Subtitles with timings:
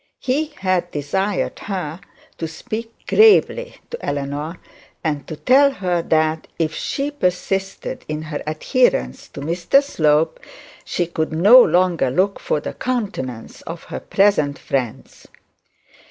[0.19, 2.01] He had desired her
[2.39, 4.57] to speak gravely to Eleanor,
[5.03, 10.39] and to tell her that, if she persisted in her adherence to Mr Slope,
[10.83, 15.27] she could no longer look for the countenance of her present friends.